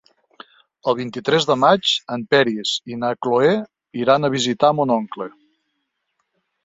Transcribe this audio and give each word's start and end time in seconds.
El 0.91 0.95
vint-i-tres 0.99 1.45
de 1.49 1.57
maig 1.63 1.91
en 2.15 2.25
Peris 2.33 2.71
i 2.95 2.99
na 3.03 3.11
Cloè 3.27 3.53
iran 4.05 4.25
a 4.25 4.33
visitar 4.37 4.73
mon 4.79 4.95
oncle. 5.01 5.29